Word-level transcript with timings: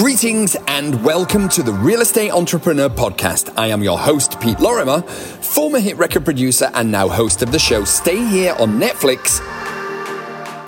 Greetings 0.00 0.56
and 0.66 1.04
welcome 1.04 1.46
to 1.50 1.62
the 1.62 1.74
Real 1.74 2.00
Estate 2.00 2.30
Entrepreneur 2.30 2.88
Podcast. 2.88 3.52
I 3.58 3.66
am 3.66 3.82
your 3.82 3.98
host, 3.98 4.40
Pete 4.40 4.58
Lorimer, 4.58 5.02
former 5.02 5.78
hit 5.78 5.98
record 5.98 6.24
producer 6.24 6.70
and 6.72 6.90
now 6.90 7.06
host 7.06 7.42
of 7.42 7.52
the 7.52 7.58
show 7.58 7.84
Stay 7.84 8.24
Here 8.24 8.56
on 8.58 8.80
Netflix. 8.80 9.40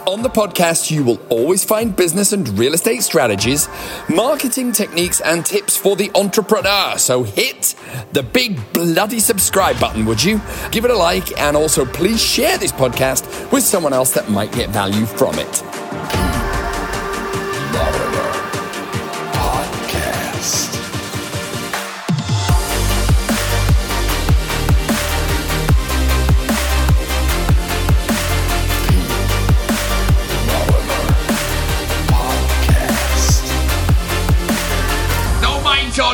On 0.06 0.20
the 0.20 0.28
podcast, 0.28 0.90
you 0.90 1.02
will 1.02 1.18
always 1.30 1.64
find 1.64 1.96
business 1.96 2.34
and 2.34 2.46
real 2.58 2.74
estate 2.74 3.02
strategies, 3.02 3.70
marketing 4.06 4.70
techniques, 4.70 5.22
and 5.22 5.46
tips 5.46 5.78
for 5.78 5.96
the 5.96 6.10
entrepreneur. 6.14 6.98
So 6.98 7.22
hit 7.22 7.74
the 8.12 8.22
big 8.22 8.60
bloody 8.74 9.18
subscribe 9.18 9.80
button, 9.80 10.04
would 10.04 10.22
you? 10.22 10.42
Give 10.72 10.84
it 10.84 10.90
a 10.90 10.96
like, 10.96 11.40
and 11.40 11.56
also 11.56 11.86
please 11.86 12.22
share 12.22 12.58
this 12.58 12.70
podcast 12.70 13.50
with 13.50 13.62
someone 13.62 13.94
else 13.94 14.12
that 14.12 14.28
might 14.28 14.52
get 14.52 14.68
value 14.68 15.06
from 15.06 15.36
it. 15.38 16.31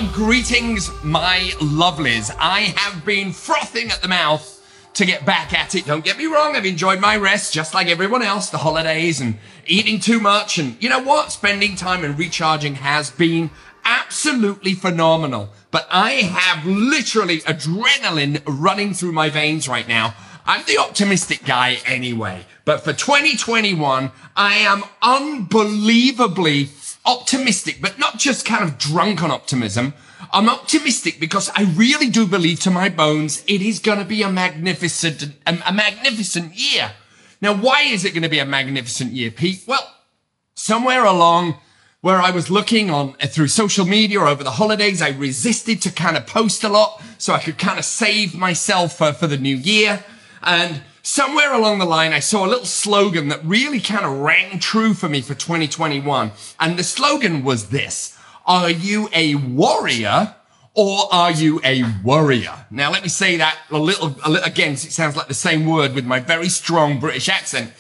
Greetings, 0.07 0.91
my 1.03 1.51
lovelies. 1.59 2.35
I 2.39 2.73
have 2.77 3.05
been 3.05 3.33
frothing 3.33 3.91
at 3.91 4.01
the 4.01 4.07
mouth 4.07 4.55
to 4.95 5.05
get 5.05 5.27
back 5.27 5.53
at 5.53 5.75
it. 5.75 5.87
Don't 5.87 6.05
get 6.05 6.17
me 6.17 6.27
wrong, 6.27 6.55
I've 6.55 6.67
enjoyed 6.67 7.01
my 7.01 7.17
rest 7.17 7.53
just 7.53 7.75
like 7.75 7.89
everyone 7.89 8.23
else, 8.23 8.49
the 8.49 8.59
holidays 8.59 9.21
and 9.21 9.39
eating 9.67 9.99
too 9.99 10.21
much. 10.21 10.57
And 10.57 10.81
you 10.81 10.89
know 10.89 11.03
what? 11.03 11.33
Spending 11.33 11.75
time 11.75 12.05
and 12.05 12.17
recharging 12.17 12.77
has 12.77 13.11
been 13.11 13.51
absolutely 13.85 14.75
phenomenal. 14.75 15.51
But 15.73 15.89
I 15.91 16.13
have 16.13 16.65
literally 16.65 17.41
adrenaline 17.41 18.43
running 18.47 18.95
through 18.95 19.13
my 19.13 19.31
veins 19.31 19.69
right 19.69 19.89
now. 19.89 20.15
I'm 20.47 20.65
the 20.67 20.79
optimistic 20.79 21.45
guy 21.45 21.79
anyway. 21.85 22.47
But 22.65 22.85
for 22.85 22.93
2021, 22.93 24.13
I 24.37 24.55
am 24.55 24.85
unbelievably 25.03 26.67
optimistic, 27.09 27.79
but 27.81 27.99
not 27.99 28.19
just 28.19 28.45
kind 28.45 28.63
of 28.63 28.77
drunk 28.79 29.23
on 29.23 29.31
optimism. 29.31 29.95
I'm 30.31 30.49
optimistic 30.49 31.19
because 31.19 31.51
I 31.57 31.63
really 31.75 32.11
do 32.11 32.27
believe 32.27 32.61
to 32.61 32.71
my 32.71 32.91
bones 32.91 33.43
it 33.47 33.63
is 33.63 33.79
going 33.79 33.99
to 33.99 34.05
be 34.05 34.23
a 34.23 34.31
magnificent, 34.31 35.35
a, 35.47 35.59
a 35.67 35.73
magnificent 35.73 36.55
year. 36.55 36.93
Now, 37.41 37.55
why 37.55 37.83
is 37.83 38.05
it 38.05 38.11
going 38.11 38.25
to 38.25 38.29
be 38.29 38.41
a 38.41 38.45
magnificent 38.45 39.13
year, 39.13 39.31
Pete? 39.31 39.63
Well, 39.67 39.95
somewhere 40.55 41.05
along 41.05 41.57
where 42.03 42.21
I 42.21 42.31
was 42.31 42.51
looking 42.51 42.91
on 42.91 43.17
uh, 43.23 43.27
through 43.27 43.49
social 43.49 43.87
media 43.87 44.21
over 44.21 44.45
the 44.45 44.53
holidays, 44.53 45.01
I 45.01 45.11
resisted 45.11 45.81
to 45.83 45.91
kind 45.91 46.17
of 46.17 46.27
post 46.27 46.63
a 46.63 46.69
lot 46.69 47.03
so 47.17 47.33
I 47.33 47.41
could 47.41 47.59
kind 47.59 47.79
of 47.79 47.85
save 47.85 48.35
myself 48.35 48.99
for, 48.99 49.13
for 49.13 49.27
the 49.27 49.39
new 49.39 49.57
year. 49.57 50.05
And 50.43 50.83
somewhere 51.09 51.55
along 51.55 51.79
the 51.79 51.87
line, 51.87 52.13
I 52.13 52.21
saw 52.21 52.45
a 52.45 52.47
little 52.47 52.67
slogan 52.67 53.29
that 53.29 53.43
really 53.43 53.81
kind 53.81 54.05
of 54.05 54.19
rang 54.19 54.59
true 54.59 54.93
for 54.93 55.09
me 55.09 55.23
for 55.23 55.35
2021. 55.35 56.33
And 56.61 56.79
the 56.79 56.85
slogan 56.85 57.43
was 57.43 57.71
this. 57.71 58.17
Are 58.45 58.71
you 58.71 59.09
a 59.15 59.35
warrior 59.37 60.35
or 60.75 61.13
are 61.13 61.31
you 61.31 61.63
a 61.65 61.83
worrier? 62.05 62.67
Now, 62.71 62.93
let 62.93 63.03
me 63.03 63.09
say 63.09 63.39
that 63.39 63.59
a 63.71 63.79
little, 63.79 64.17
a 64.23 64.29
little 64.31 64.47
again, 64.47 64.73
it 64.75 64.79
sounds 64.79 65.17
like 65.17 65.29
the 65.29 65.35
same 65.35 65.65
word 65.65 65.95
with 65.95 66.05
my 66.05 66.21
very 66.21 66.51
strong 66.51 67.01
British 67.01 67.31
accent. 67.31 67.73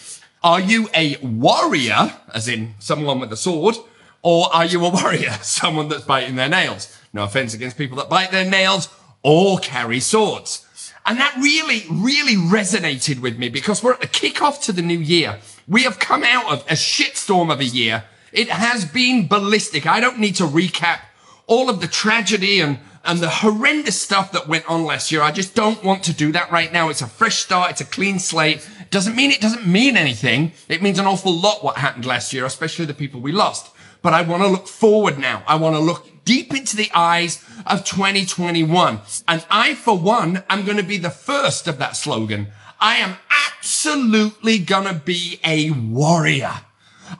Are 0.42 0.60
you 0.60 0.88
a 0.94 1.16
warrior, 1.18 2.14
as 2.32 2.48
in 2.48 2.74
someone 2.78 3.20
with 3.20 3.32
a 3.32 3.36
sword, 3.36 3.76
or 4.22 4.52
are 4.54 4.64
you 4.64 4.84
a 4.86 4.90
warrior, 4.90 5.32
someone 5.42 5.88
that's 5.88 6.04
biting 6.04 6.36
their 6.36 6.48
nails? 6.48 6.98
No 7.12 7.24
offense 7.24 7.52
against 7.52 7.76
people 7.76 7.98
that 7.98 8.08
bite 8.08 8.30
their 8.30 8.48
nails 8.48 8.88
or 9.22 9.58
carry 9.58 10.00
swords. 10.00 10.66
And 11.08 11.18
that 11.18 11.34
really, 11.38 11.84
really 11.90 12.36
resonated 12.36 13.20
with 13.20 13.38
me 13.38 13.48
because 13.48 13.82
we're 13.82 13.94
at 13.94 14.00
the 14.00 14.06
kickoff 14.06 14.62
to 14.64 14.72
the 14.72 14.82
new 14.82 14.98
year. 14.98 15.38
We 15.66 15.82
have 15.82 15.98
come 15.98 16.22
out 16.22 16.52
of 16.52 16.60
a 16.68 16.74
shitstorm 16.74 17.52
of 17.52 17.60
a 17.60 17.64
year 17.64 18.04
it 18.32 18.48
has 18.48 18.84
been 18.84 19.26
ballistic. 19.26 19.86
I 19.86 20.00
don't 20.00 20.18
need 20.18 20.36
to 20.36 20.44
recap 20.44 21.00
all 21.46 21.70
of 21.70 21.80
the 21.80 21.86
tragedy 21.86 22.60
and, 22.60 22.78
and 23.04 23.20
the 23.20 23.28
horrendous 23.28 24.00
stuff 24.00 24.32
that 24.32 24.48
went 24.48 24.68
on 24.68 24.84
last 24.84 25.10
year. 25.10 25.22
I 25.22 25.32
just 25.32 25.54
don't 25.54 25.82
want 25.82 26.04
to 26.04 26.12
do 26.12 26.32
that 26.32 26.50
right 26.52 26.72
now. 26.72 26.90
It's 26.90 27.00
a 27.00 27.06
fresh 27.06 27.36
start. 27.36 27.70
It's 27.70 27.80
a 27.80 27.86
clean 27.86 28.18
slate. 28.18 28.68
Doesn't 28.90 29.16
mean 29.16 29.30
it 29.30 29.40
doesn't 29.40 29.66
mean 29.66 29.96
anything. 29.96 30.52
It 30.68 30.82
means 30.82 30.98
an 30.98 31.06
awful 31.06 31.32
lot 31.32 31.64
what 31.64 31.78
happened 31.78 32.06
last 32.06 32.32
year, 32.32 32.44
especially 32.44 32.84
the 32.84 32.94
people 32.94 33.20
we 33.20 33.32
lost. 33.32 33.74
But 34.02 34.12
I 34.12 34.22
want 34.22 34.42
to 34.42 34.48
look 34.48 34.68
forward 34.68 35.18
now. 35.18 35.42
I 35.46 35.56
want 35.56 35.74
to 35.74 35.80
look 35.80 36.17
deep 36.28 36.54
into 36.54 36.76
the 36.76 36.90
eyes 36.94 37.42
of 37.64 37.86
2021. 37.86 39.00
And 39.26 39.46
I, 39.50 39.74
for 39.74 39.96
one, 39.96 40.44
am 40.50 40.66
going 40.66 40.76
to 40.76 40.82
be 40.82 40.98
the 40.98 41.08
first 41.08 41.66
of 41.66 41.78
that 41.78 41.96
slogan. 41.96 42.48
I 42.78 42.96
am 42.96 43.16
absolutely 43.48 44.58
going 44.58 44.86
to 44.86 44.92
be 44.92 45.40
a 45.42 45.70
warrior. 45.70 46.52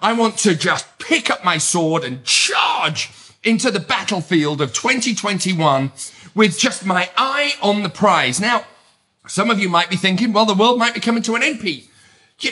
I 0.03 0.13
want 0.13 0.37
to 0.41 0.55
just 0.55 0.99
pick 0.99 1.31
up 1.31 1.43
my 1.43 1.57
sword 1.57 2.05
and 2.05 2.23
charge 2.23 3.11
into 3.43 3.71
the 3.71 3.81
battlefield 3.81 4.61
of 4.61 4.75
2021 4.75 5.91
with 6.35 6.59
just 6.59 6.85
my 6.85 7.09
eye 7.17 7.55
on 7.63 7.85
the 7.85 7.89
prize. 7.89 8.39
Now, 8.39 8.67
some 9.27 9.49
of 9.49 9.59
you 9.59 9.71
might 9.71 9.89
be 9.89 9.97
thinking, 9.97 10.35
well, 10.35 10.45
the 10.45 10.53
world 10.53 10.79
might 10.79 10.93
be 10.93 11.01
coming 11.01 11.23
to 11.23 11.35
an 11.35 11.43
end, 11.43 11.61
Pete. 11.61 11.89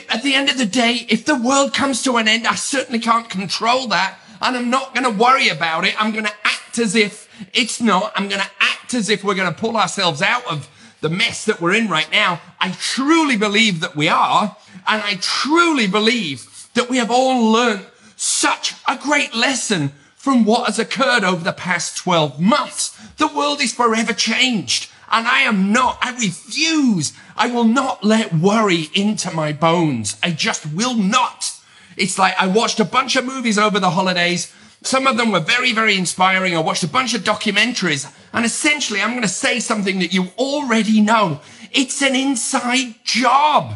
At 0.09 0.23
the 0.23 0.33
end 0.33 0.49
of 0.49 0.57
the 0.57 0.65
day, 0.65 1.07
if 1.11 1.27
the 1.27 1.37
world 1.37 1.75
comes 1.75 2.03
to 2.05 2.17
an 2.17 2.27
end, 2.27 2.47
I 2.47 2.55
certainly 2.55 2.99
can't 2.99 3.29
control 3.29 3.89
that. 3.89 4.19
And 4.41 4.57
I'm 4.57 4.71
not 4.71 4.95
going 4.95 5.05
to 5.05 5.23
worry 5.23 5.49
about 5.49 5.85
it. 5.85 6.01
I'm 6.01 6.13
going 6.13 6.25
to 6.25 6.46
act 6.77 6.85
as 6.85 6.95
if 6.95 7.29
it's 7.55 7.81
not. 7.81 8.13
I'm 8.15 8.29
going 8.29 8.41
to 8.41 8.51
act 8.61 8.93
as 8.93 9.09
if 9.09 9.25
we're 9.25 9.35
going 9.35 9.53
to 9.53 9.59
pull 9.59 9.77
ourselves 9.77 10.21
out 10.21 10.45
of 10.47 10.69
the 11.01 11.09
mess 11.09 11.45
that 11.47 11.61
we're 11.61 11.75
in 11.75 11.89
right 11.89 12.11
now. 12.11 12.41
I 12.61 12.73
truly 12.73 13.37
believe 13.37 13.81
that 13.81 13.97
we 13.97 14.09
are. 14.09 14.57
And 14.87 15.03
I 15.03 15.17
truly 15.21 15.87
believe 15.87 16.69
that 16.75 16.91
we 16.91 16.99
have 16.99 17.11
all 17.11 17.51
learned 17.51 17.87
such 18.17 18.75
a 18.87 18.97
great 18.97 19.35
lesson 19.35 19.93
from 20.17 20.45
what 20.45 20.67
has 20.67 20.79
occurred 20.79 21.25
over 21.25 21.43
the 21.43 21.53
past 21.53 21.97
12 21.97 22.41
months. 22.41 22.91
The 23.17 23.29
world 23.29 23.63
is 23.63 23.73
forever 23.73 24.13
changed. 24.13 24.91
And 25.11 25.27
I 25.27 25.41
am 25.41 25.73
not, 25.73 25.99
I 26.03 26.13
refuse. 26.13 27.13
I 27.37 27.47
will 27.51 27.65
not 27.65 28.05
let 28.05 28.35
worry 28.35 28.89
into 28.95 29.31
my 29.31 29.53
bones. 29.53 30.19
I 30.23 30.33
just 30.33 30.67
will 30.75 30.97
not. 30.97 31.53
It's 31.97 32.19
like 32.19 32.35
I 32.39 32.47
watched 32.47 32.81
a 32.81 32.85
bunch 32.85 33.17
of 33.17 33.25
movies 33.25 33.59
over 33.59 33.81
the 33.81 33.91
holidays. 33.91 34.53
Some 34.87 35.09
of 35.09 35.17
them 35.17 35.33
were 35.33 35.41
very, 35.41 35.73
very 35.73 35.97
inspiring. 35.97 36.57
I 36.57 36.61
watched 36.61 36.85
a 36.85 36.89
bunch 36.89 37.13
of 37.13 37.23
documentaries. 37.23 38.09
And 38.33 38.45
essentially, 38.45 39.01
I'm 39.01 39.11
going 39.11 39.23
to 39.23 39.29
say 39.29 39.59
something 39.59 39.99
that 39.99 40.13
you 40.13 40.29
already 40.39 41.01
know. 41.01 41.41
It's 41.73 42.03
an 42.03 42.15
inside 42.15 42.95
job. 43.03 43.75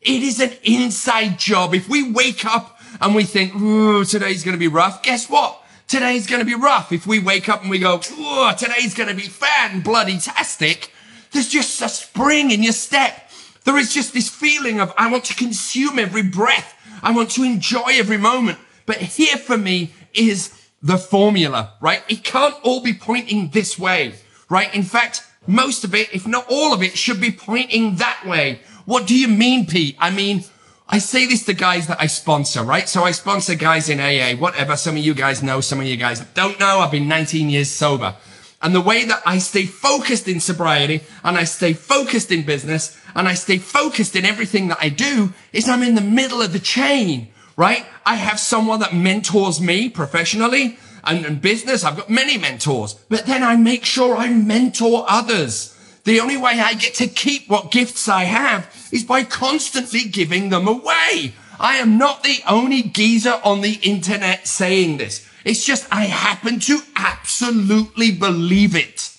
It 0.00 0.22
is 0.22 0.38
an 0.38 0.52
inside 0.62 1.40
job. 1.40 1.74
If 1.74 1.88
we 1.88 2.08
wake 2.08 2.44
up 2.44 2.78
and 3.00 3.16
we 3.16 3.24
think, 3.24 3.56
ooh, 3.56 4.04
today's 4.04 4.44
going 4.44 4.54
to 4.54 4.58
be 4.58 4.68
rough, 4.68 5.02
guess 5.02 5.28
what? 5.28 5.60
Today's 5.88 6.28
going 6.28 6.38
to 6.38 6.46
be 6.46 6.54
rough. 6.54 6.92
If 6.92 7.04
we 7.04 7.18
wake 7.18 7.48
up 7.48 7.62
and 7.62 7.70
we 7.70 7.80
go, 7.80 7.96
ooh, 7.96 8.52
today's 8.56 8.94
going 8.94 9.08
to 9.08 9.14
be 9.16 9.22
fan 9.22 9.80
bloody 9.80 10.18
tastic, 10.18 10.92
there's 11.32 11.48
just 11.48 11.82
a 11.82 11.88
spring 11.88 12.52
in 12.52 12.62
your 12.62 12.72
step. 12.72 13.28
There 13.64 13.76
is 13.76 13.92
just 13.92 14.14
this 14.14 14.28
feeling 14.28 14.80
of, 14.80 14.94
I 14.96 15.10
want 15.10 15.24
to 15.24 15.34
consume 15.34 15.98
every 15.98 16.22
breath. 16.22 16.76
I 17.02 17.10
want 17.10 17.32
to 17.32 17.42
enjoy 17.42 17.88
every 17.94 18.18
moment. 18.18 18.58
But 18.86 18.98
here 18.98 19.36
for 19.36 19.56
me 19.56 19.92
is 20.14 20.68
the 20.82 20.98
formula, 20.98 21.74
right? 21.80 22.02
It 22.08 22.24
can't 22.24 22.54
all 22.62 22.82
be 22.82 22.92
pointing 22.92 23.50
this 23.50 23.78
way, 23.78 24.14
right? 24.48 24.74
In 24.74 24.82
fact, 24.82 25.22
most 25.46 25.84
of 25.84 25.94
it, 25.94 26.14
if 26.14 26.26
not 26.26 26.46
all 26.48 26.72
of 26.72 26.82
it, 26.82 26.96
should 26.96 27.20
be 27.20 27.30
pointing 27.30 27.96
that 27.96 28.24
way. 28.26 28.60
What 28.84 29.06
do 29.06 29.16
you 29.16 29.28
mean, 29.28 29.66
Pete? 29.66 29.96
I 29.98 30.10
mean, 30.10 30.44
I 30.88 30.98
say 30.98 31.26
this 31.26 31.44
to 31.46 31.54
guys 31.54 31.86
that 31.86 32.00
I 32.00 32.06
sponsor, 32.06 32.62
right? 32.62 32.88
So 32.88 33.04
I 33.04 33.12
sponsor 33.12 33.54
guys 33.54 33.88
in 33.88 34.00
AA, 34.00 34.38
whatever. 34.38 34.76
Some 34.76 34.96
of 34.96 35.02
you 35.02 35.14
guys 35.14 35.42
know, 35.42 35.60
some 35.60 35.80
of 35.80 35.86
you 35.86 35.96
guys 35.96 36.20
don't 36.34 36.60
know. 36.60 36.80
I've 36.80 36.90
been 36.90 37.08
19 37.08 37.48
years 37.48 37.70
sober. 37.70 38.16
And 38.60 38.74
the 38.74 38.80
way 38.80 39.04
that 39.04 39.22
I 39.26 39.38
stay 39.38 39.66
focused 39.66 40.28
in 40.28 40.40
sobriety 40.40 41.02
and 41.22 41.36
I 41.36 41.44
stay 41.44 41.72
focused 41.72 42.30
in 42.30 42.44
business 42.44 42.98
and 43.14 43.28
I 43.28 43.34
stay 43.34 43.58
focused 43.58 44.16
in 44.16 44.24
everything 44.24 44.68
that 44.68 44.78
I 44.80 44.88
do 44.88 45.32
is 45.52 45.68
I'm 45.68 45.82
in 45.82 45.94
the 45.94 46.00
middle 46.00 46.40
of 46.40 46.52
the 46.52 46.58
chain, 46.58 47.28
right? 47.56 47.86
I 48.04 48.16
have 48.16 48.40
someone 48.40 48.80
that 48.80 48.94
mentors 48.94 49.60
me 49.60 49.88
professionally 49.88 50.78
and 51.04 51.24
in 51.24 51.38
business. 51.38 51.84
I've 51.84 51.96
got 51.96 52.10
many 52.10 52.38
mentors, 52.38 52.94
but 53.08 53.26
then 53.26 53.42
I 53.42 53.56
make 53.56 53.84
sure 53.84 54.16
I 54.16 54.30
mentor 54.30 55.04
others. 55.08 55.70
The 56.04 56.20
only 56.20 56.36
way 56.36 56.60
I 56.60 56.74
get 56.74 56.94
to 56.96 57.06
keep 57.06 57.48
what 57.48 57.70
gifts 57.70 58.08
I 58.08 58.24
have 58.24 58.88
is 58.92 59.04
by 59.04 59.24
constantly 59.24 60.04
giving 60.04 60.50
them 60.50 60.68
away. 60.68 61.34
I 61.58 61.76
am 61.76 61.98
not 61.98 62.22
the 62.22 62.40
only 62.46 62.82
geezer 62.82 63.40
on 63.42 63.60
the 63.60 63.78
internet 63.82 64.46
saying 64.46 64.98
this. 64.98 65.26
It's 65.44 65.64
just 65.64 65.86
I 65.92 66.04
happen 66.04 66.58
to 66.60 66.80
absolutely 66.96 68.10
believe 68.10 68.74
it. 68.74 69.10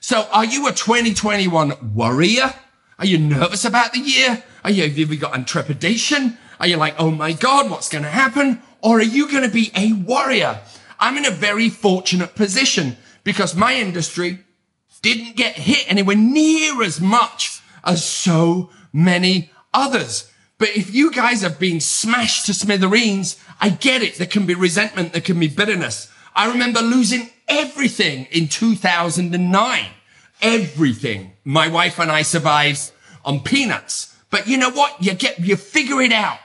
So 0.00 0.26
are 0.32 0.44
you 0.44 0.66
a 0.66 0.72
2021 0.72 1.94
worrier? 1.94 2.54
Are 2.98 3.06
you 3.06 3.18
nervous 3.18 3.64
about 3.64 3.92
the 3.92 4.00
year? 4.00 4.42
Are 4.64 4.70
you, 4.70 4.82
have 4.82 4.98
you 4.98 5.16
got 5.16 5.46
trepidation? 5.46 6.36
Are 6.60 6.66
you 6.66 6.76
like, 6.76 6.96
oh 6.98 7.10
my 7.10 7.32
God, 7.32 7.70
what's 7.70 7.88
going 7.88 8.04
to 8.04 8.10
happen? 8.10 8.62
Or 8.80 8.98
are 8.98 9.02
you 9.02 9.30
going 9.30 9.44
to 9.44 9.50
be 9.50 9.70
a 9.76 9.92
warrior? 9.92 10.60
I'm 10.98 11.16
in 11.16 11.26
a 11.26 11.30
very 11.30 11.68
fortunate 11.68 12.34
position 12.34 12.96
because 13.24 13.54
my 13.54 13.74
industry 13.74 14.40
didn't 15.02 15.36
get 15.36 15.56
hit 15.56 15.90
anywhere 15.90 16.16
near 16.16 16.82
as 16.82 17.00
much 17.00 17.60
as 17.84 18.04
so 18.04 18.70
many 18.92 19.50
others. 19.72 20.30
But 20.58 20.70
if 20.70 20.92
you 20.92 21.12
guys 21.12 21.42
have 21.42 21.60
been 21.60 21.80
smashed 21.80 22.46
to 22.46 22.54
smithereens, 22.54 23.38
I 23.60 23.68
get 23.68 24.02
it. 24.02 24.16
There 24.16 24.26
can 24.26 24.44
be 24.46 24.54
resentment. 24.54 25.12
There 25.12 25.22
can 25.22 25.38
be 25.38 25.48
bitterness. 25.48 26.12
I 26.34 26.50
remember 26.50 26.80
losing 26.80 27.30
everything 27.46 28.26
in 28.32 28.48
2009. 28.48 29.86
Everything. 30.42 31.32
My 31.44 31.68
wife 31.68 31.98
and 32.00 32.10
I 32.10 32.22
survived 32.22 32.90
on 33.24 33.40
peanuts. 33.40 34.16
But 34.30 34.48
you 34.48 34.56
know 34.56 34.70
what? 34.70 35.02
You 35.02 35.14
get, 35.14 35.38
you 35.38 35.56
figure 35.56 36.00
it 36.00 36.12
out. 36.12 36.38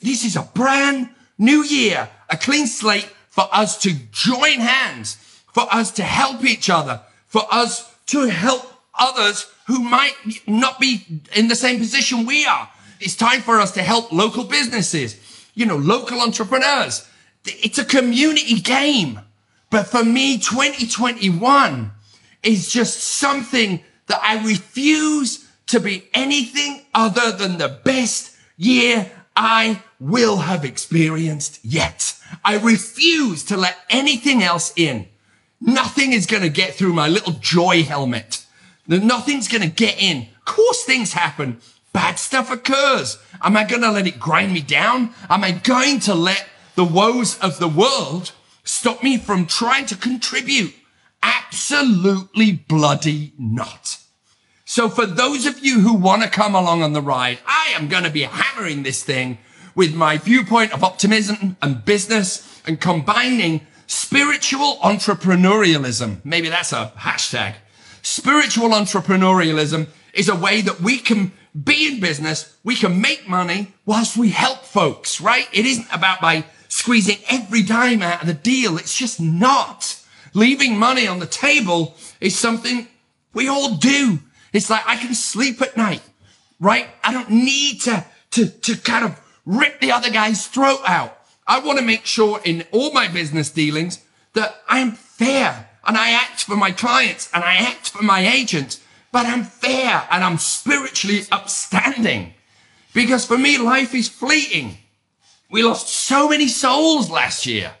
This 0.00 0.24
is 0.24 0.36
a 0.36 0.48
brand 0.54 1.10
new 1.38 1.62
year, 1.62 2.08
a 2.28 2.36
clean 2.36 2.66
slate 2.66 3.10
for 3.28 3.46
us 3.52 3.78
to 3.82 3.92
join 4.12 4.60
hands, 4.60 5.14
for 5.52 5.66
us 5.72 5.90
to 5.92 6.02
help 6.02 6.44
each 6.44 6.70
other, 6.70 7.00
for 7.26 7.42
us 7.50 7.94
to 8.06 8.28
help 8.28 8.62
others 8.98 9.46
who 9.66 9.80
might 9.80 10.14
not 10.46 10.80
be 10.80 11.06
in 11.34 11.48
the 11.48 11.54
same 11.54 11.78
position 11.78 12.26
we 12.26 12.44
are. 12.46 12.68
It's 12.98 13.16
time 13.16 13.40
for 13.40 13.58
us 13.60 13.72
to 13.72 13.82
help 13.82 14.12
local 14.12 14.44
businesses, 14.44 15.16
you 15.54 15.64
know, 15.64 15.76
local 15.76 16.20
entrepreneurs. 16.20 17.08
It's 17.44 17.78
a 17.78 17.84
community 17.84 18.60
game. 18.60 19.20
But 19.70 19.86
for 19.86 20.04
me, 20.04 20.38
2021 20.38 21.92
is 22.42 22.70
just 22.70 22.98
something 22.98 23.82
that 24.08 24.20
I 24.22 24.44
refuse 24.44 25.48
to 25.68 25.78
be 25.78 26.08
anything 26.12 26.82
other 26.92 27.30
than 27.32 27.58
the 27.58 27.68
best 27.68 28.36
year 28.56 29.10
I 29.36 29.82
will 29.98 30.38
have 30.38 30.64
experienced 30.64 31.60
yet. 31.64 32.14
I 32.44 32.56
refuse 32.58 33.44
to 33.44 33.56
let 33.56 33.76
anything 33.88 34.42
else 34.42 34.72
in. 34.76 35.08
Nothing 35.60 36.12
is 36.12 36.26
going 36.26 36.42
to 36.42 36.48
get 36.48 36.74
through 36.74 36.92
my 36.92 37.08
little 37.08 37.34
joy 37.34 37.82
helmet. 37.82 38.44
Nothing's 38.86 39.48
going 39.48 39.62
to 39.62 39.68
get 39.68 40.00
in. 40.00 40.28
Of 40.38 40.44
course 40.44 40.84
things 40.84 41.12
happen. 41.12 41.60
Bad 41.92 42.18
stuff 42.18 42.50
occurs. 42.50 43.18
Am 43.42 43.56
I 43.56 43.64
going 43.64 43.82
to 43.82 43.90
let 43.90 44.06
it 44.06 44.18
grind 44.20 44.52
me 44.52 44.60
down? 44.60 45.14
Am 45.28 45.44
I 45.44 45.52
going 45.52 46.00
to 46.00 46.14
let 46.14 46.46
the 46.74 46.84
woes 46.84 47.38
of 47.38 47.58
the 47.58 47.68
world 47.68 48.32
stop 48.64 49.02
me 49.02 49.18
from 49.18 49.46
trying 49.46 49.86
to 49.86 49.96
contribute? 49.96 50.74
Absolutely 51.22 52.52
bloody 52.52 53.32
not. 53.38 53.99
So 54.70 54.88
for 54.88 55.04
those 55.04 55.46
of 55.46 55.66
you 55.66 55.80
who 55.80 55.94
want 55.94 56.22
to 56.22 56.28
come 56.28 56.54
along 56.54 56.84
on 56.84 56.92
the 56.92 57.02
ride, 57.02 57.40
I 57.44 57.72
am 57.74 57.88
going 57.88 58.04
to 58.04 58.08
be 58.08 58.22
hammering 58.22 58.84
this 58.84 59.02
thing 59.02 59.38
with 59.74 59.96
my 59.96 60.16
viewpoint 60.16 60.72
of 60.72 60.84
optimism 60.84 61.56
and 61.60 61.84
business 61.84 62.62
and 62.64 62.80
combining 62.80 63.66
spiritual 63.88 64.76
entrepreneurialism. 64.76 66.24
Maybe 66.24 66.50
that's 66.50 66.72
a 66.72 66.92
hashtag. 66.96 67.54
Spiritual 68.02 68.68
entrepreneurialism 68.68 69.88
is 70.14 70.28
a 70.28 70.36
way 70.36 70.60
that 70.60 70.80
we 70.80 70.98
can 70.98 71.32
be 71.64 71.88
in 71.88 71.98
business. 71.98 72.56
We 72.62 72.76
can 72.76 73.00
make 73.00 73.28
money 73.28 73.74
whilst 73.86 74.16
we 74.16 74.30
help 74.30 74.58
folks, 74.58 75.20
right? 75.20 75.48
It 75.52 75.66
isn't 75.66 75.88
about 75.92 76.20
by 76.20 76.44
squeezing 76.68 77.18
every 77.28 77.64
dime 77.64 78.02
out 78.02 78.20
of 78.20 78.28
the 78.28 78.34
deal. 78.34 78.78
It's 78.78 78.96
just 78.96 79.20
not. 79.20 80.00
Leaving 80.32 80.78
money 80.78 81.08
on 81.08 81.18
the 81.18 81.26
table 81.26 81.96
is 82.20 82.38
something 82.38 82.86
we 83.34 83.48
all 83.48 83.74
do. 83.74 84.20
It's 84.52 84.70
like 84.70 84.86
I 84.86 84.96
can 84.96 85.14
sleep 85.14 85.60
at 85.62 85.76
night, 85.76 86.02
right? 86.58 86.88
I 87.04 87.12
don't 87.12 87.30
need 87.30 87.82
to, 87.82 88.04
to, 88.32 88.46
to 88.46 88.76
kind 88.76 89.04
of 89.04 89.20
rip 89.46 89.80
the 89.80 89.92
other 89.92 90.10
guy's 90.10 90.46
throat 90.46 90.80
out. 90.86 91.16
I 91.46 91.60
want 91.60 91.78
to 91.78 91.84
make 91.84 92.06
sure 92.06 92.40
in 92.44 92.64
all 92.70 92.92
my 92.92 93.08
business 93.08 93.50
dealings 93.50 94.04
that 94.34 94.56
I'm 94.68 94.92
fair 94.92 95.68
and 95.84 95.96
I 95.96 96.10
act 96.10 96.44
for 96.44 96.56
my 96.56 96.70
clients 96.70 97.30
and 97.34 97.42
I 97.42 97.54
act 97.54 97.90
for 97.90 98.02
my 98.02 98.20
agents, 98.20 98.80
but 99.12 99.26
I'm 99.26 99.44
fair 99.44 100.06
and 100.10 100.22
I'm 100.22 100.38
spiritually 100.38 101.22
upstanding. 101.32 102.34
Because 102.94 103.24
for 103.24 103.38
me, 103.38 103.58
life 103.58 103.94
is 103.94 104.08
fleeting. 104.08 104.78
We 105.50 105.62
lost 105.62 105.88
so 105.88 106.28
many 106.28 106.48
souls 106.48 107.10
last 107.10 107.46
year 107.46 107.72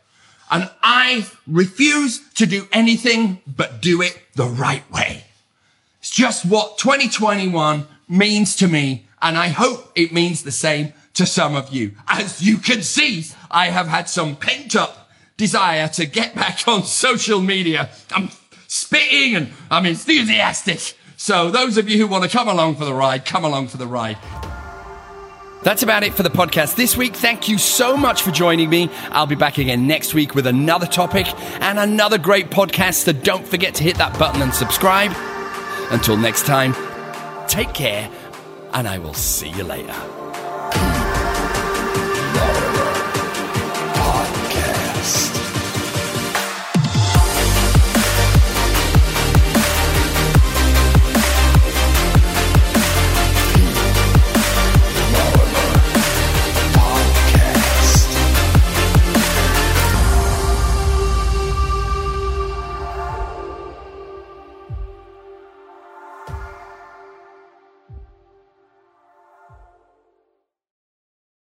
and 0.50 0.68
I 0.82 1.26
refuse 1.46 2.28
to 2.34 2.46
do 2.46 2.66
anything 2.72 3.40
but 3.46 3.80
do 3.80 4.02
it 4.02 4.20
the 4.34 4.46
right 4.46 4.88
way. 4.90 5.24
Just 6.10 6.44
what 6.44 6.78
2021 6.78 7.86
means 8.08 8.56
to 8.56 8.68
me. 8.68 9.06
And 9.22 9.36
I 9.36 9.48
hope 9.48 9.92
it 9.94 10.12
means 10.12 10.42
the 10.42 10.52
same 10.52 10.92
to 11.14 11.26
some 11.26 11.54
of 11.54 11.72
you. 11.72 11.92
As 12.08 12.42
you 12.42 12.58
can 12.58 12.82
see, 12.82 13.24
I 13.50 13.66
have 13.66 13.86
had 13.86 14.08
some 14.08 14.36
pent 14.36 14.74
up 14.74 15.10
desire 15.36 15.88
to 15.88 16.06
get 16.06 16.34
back 16.34 16.60
on 16.66 16.82
social 16.82 17.40
media. 17.40 17.90
I'm 18.12 18.30
spitting 18.66 19.36
and 19.36 19.52
I'm 19.70 19.86
enthusiastic. 19.86 20.96
So 21.16 21.50
those 21.50 21.76
of 21.76 21.88
you 21.88 21.98
who 21.98 22.06
want 22.06 22.24
to 22.24 22.30
come 22.30 22.48
along 22.48 22.76
for 22.76 22.84
the 22.84 22.94
ride, 22.94 23.24
come 23.24 23.44
along 23.44 23.68
for 23.68 23.76
the 23.76 23.86
ride. 23.86 24.16
That's 25.62 25.82
about 25.82 26.02
it 26.02 26.14
for 26.14 26.22
the 26.22 26.30
podcast 26.30 26.76
this 26.76 26.96
week. 26.96 27.14
Thank 27.14 27.46
you 27.46 27.58
so 27.58 27.94
much 27.94 28.22
for 28.22 28.30
joining 28.30 28.70
me. 28.70 28.88
I'll 29.10 29.26
be 29.26 29.34
back 29.34 29.58
again 29.58 29.86
next 29.86 30.14
week 30.14 30.34
with 30.34 30.46
another 30.46 30.86
topic 30.86 31.26
and 31.60 31.78
another 31.78 32.16
great 32.16 32.48
podcast. 32.48 33.04
So 33.04 33.12
don't 33.12 33.46
forget 33.46 33.74
to 33.74 33.82
hit 33.84 33.98
that 33.98 34.18
button 34.18 34.40
and 34.40 34.54
subscribe. 34.54 35.12
Until 35.90 36.16
next 36.16 36.46
time, 36.46 36.74
take 37.48 37.74
care, 37.74 38.08
and 38.72 38.86
I 38.86 38.98
will 38.98 39.14
see 39.14 39.48
you 39.48 39.64
later. 39.64 39.92